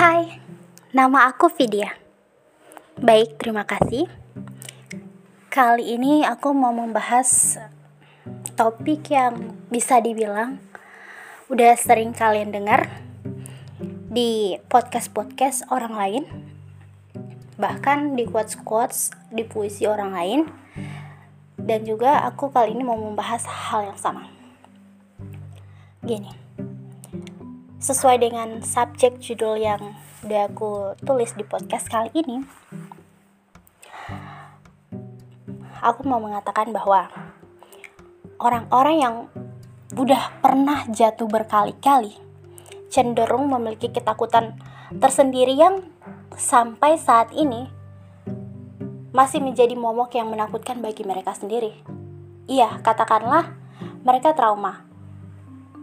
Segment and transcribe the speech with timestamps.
[0.00, 0.40] Hai,
[0.96, 1.92] nama aku Vidya.
[2.96, 4.08] Baik, terima kasih.
[5.52, 7.60] Kali ini aku mau membahas
[8.56, 10.56] topik yang bisa dibilang
[11.52, 12.88] udah sering kalian dengar
[14.08, 16.24] di podcast-podcast orang lain,
[17.60, 20.40] bahkan di quotes-quotes di puisi orang lain.
[21.60, 24.32] Dan juga aku kali ini mau membahas hal yang sama.
[26.00, 26.49] Gini
[27.80, 32.44] sesuai dengan subjek judul yang udah aku tulis di podcast kali ini,
[35.80, 37.08] aku mau mengatakan bahwa
[38.36, 39.16] orang-orang yang
[39.96, 42.12] udah pernah jatuh berkali-kali
[42.92, 44.60] cenderung memiliki ketakutan
[45.00, 45.80] tersendiri yang
[46.36, 47.64] sampai saat ini
[49.16, 51.72] masih menjadi momok yang menakutkan bagi mereka sendiri.
[52.44, 53.56] Iya, katakanlah
[54.04, 54.84] mereka trauma.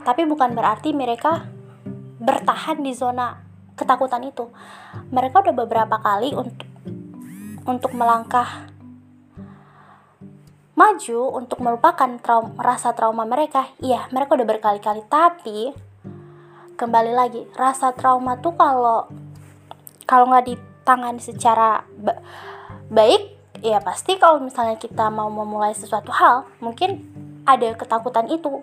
[0.05, 1.56] Tapi bukan berarti mereka
[2.27, 3.39] bertahan di zona
[3.79, 4.51] ketakutan itu.
[5.15, 6.67] Mereka udah beberapa kali untuk
[7.63, 8.67] untuk melangkah
[10.77, 13.71] maju untuk melupakan trauma, rasa trauma mereka.
[13.79, 15.73] Iya, mereka udah berkali-kali, tapi
[16.77, 19.09] kembali lagi rasa trauma tuh kalau
[20.05, 22.21] kalau nggak ditangani secara ba
[22.93, 23.33] baik
[23.65, 27.01] ya pasti kalau misalnya kita mau memulai sesuatu hal mungkin
[27.49, 28.61] ada ketakutan itu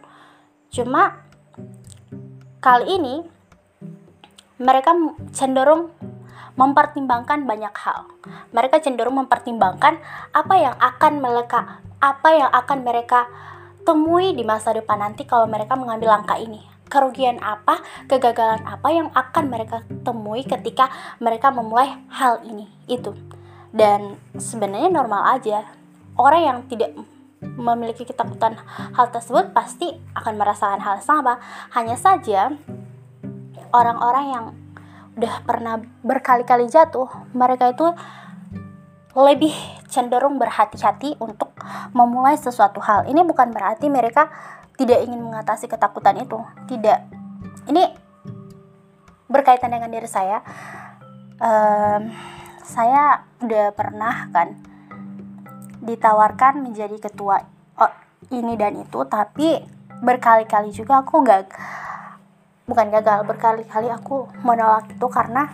[0.71, 1.27] cuma
[2.63, 3.27] kali ini
[4.59, 4.95] mereka
[5.35, 5.91] cenderung
[6.55, 8.07] mempertimbangkan banyak hal.
[8.55, 9.99] Mereka cenderung mempertimbangkan
[10.31, 13.27] apa yang akan mereka apa yang akan mereka
[13.83, 16.63] temui di masa depan nanti kalau mereka mengambil langkah ini.
[16.85, 23.17] Kerugian apa, kegagalan apa yang akan mereka temui ketika mereka memulai hal ini itu.
[23.75, 25.67] Dan sebenarnya normal aja.
[26.15, 26.95] Orang yang tidak
[27.43, 28.55] memiliki ketakutan
[28.95, 31.43] hal tersebut pasti akan merasakan hal sama.
[31.75, 32.55] Hanya saja
[33.75, 34.45] orang-orang yang
[35.19, 37.87] udah pernah berkali-kali jatuh, mereka itu
[39.15, 39.55] lebih
[39.87, 41.55] cenderung berhati-hati untuk
[41.95, 43.07] memulai sesuatu hal.
[43.07, 44.27] Ini bukan berarti mereka
[44.75, 46.39] tidak ingin mengatasi ketakutan itu.
[46.67, 46.99] Tidak.
[47.71, 47.83] Ini
[49.31, 50.43] berkaitan dengan diri saya.
[51.39, 52.11] Um,
[52.67, 54.59] saya udah pernah kan
[55.85, 57.45] ditawarkan menjadi ketua
[57.79, 57.93] oh,
[58.35, 59.63] ini dan itu, tapi
[60.03, 61.55] berkali-kali juga aku gak
[62.65, 65.53] bukan gagal berkali-kali aku menolak itu karena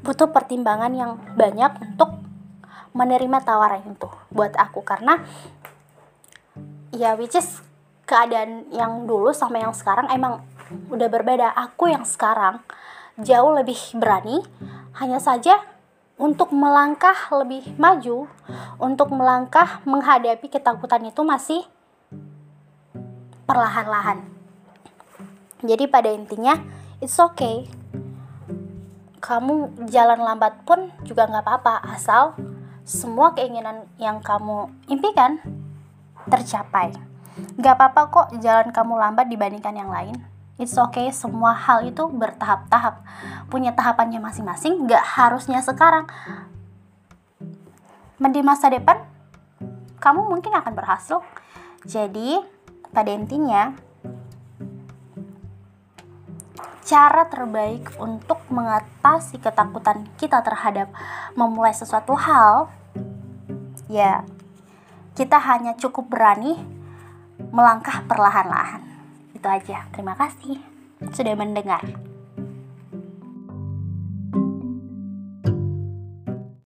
[0.00, 2.16] butuh pertimbangan yang banyak untuk
[2.96, 4.80] menerima tawaran itu buat aku.
[4.84, 5.20] Karena
[6.92, 7.60] ya which is
[8.08, 10.40] keadaan yang dulu sama yang sekarang emang
[10.88, 11.52] udah berbeda.
[11.68, 12.64] Aku yang sekarang
[13.20, 14.40] jauh lebih berani
[14.96, 15.60] hanya saja
[16.16, 18.28] untuk melangkah lebih maju
[18.80, 21.60] untuk melangkah menghadapi ketakutan itu masih
[23.48, 24.31] perlahan-lahan
[25.62, 26.58] jadi pada intinya
[26.98, 27.70] it's okay.
[29.22, 32.34] Kamu jalan lambat pun juga nggak apa-apa asal
[32.82, 35.38] semua keinginan yang kamu impikan
[36.26, 36.90] tercapai.
[37.56, 40.18] Gak apa-apa kok jalan kamu lambat dibandingkan yang lain.
[40.60, 43.00] It's okay, semua hal itu bertahap-tahap.
[43.48, 46.06] Punya tahapannya masing-masing, gak harusnya sekarang.
[48.20, 49.02] Di masa depan,
[49.98, 51.24] kamu mungkin akan berhasil.
[51.82, 52.38] Jadi,
[52.94, 53.74] pada intinya,
[56.82, 60.90] cara terbaik untuk mengatasi ketakutan kita terhadap
[61.38, 62.68] memulai sesuatu hal,
[63.86, 64.26] ya,
[65.14, 66.58] kita hanya cukup berani
[67.54, 68.82] melangkah perlahan-lahan.
[69.34, 69.86] Itu aja.
[69.94, 70.58] Terima kasih
[71.10, 72.11] sudah mendengar.